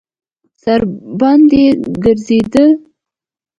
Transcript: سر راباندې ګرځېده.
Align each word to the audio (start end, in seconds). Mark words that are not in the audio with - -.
سر 0.61 0.79
راباندې 1.19 1.63
ګرځېده. 2.03 2.65